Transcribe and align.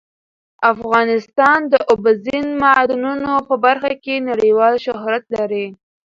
افغانستان 0.73 1.59
د 1.73 1.73
اوبزین 1.91 2.47
معدنونه 2.63 3.31
په 3.47 3.55
برخه 3.65 3.91
کې 4.03 4.25
نړیوال 4.29 4.75
شهرت 4.85 5.23
لري. 5.37 5.65